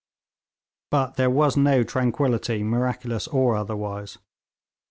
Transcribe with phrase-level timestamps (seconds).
[0.89, 4.17] But there was no tranquillity, miraculous or otherwise.